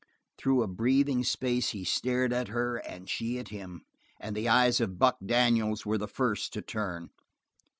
[0.39, 3.83] Through a breathing space he stared at her and she at him,
[4.19, 7.11] and the eyes of Buck Daniels were the first to turn.